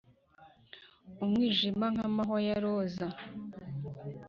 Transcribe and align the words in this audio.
umwijima 1.23 1.85
nk'amahwa 1.93 2.39
ya 2.47 2.55
roza. 2.63 3.07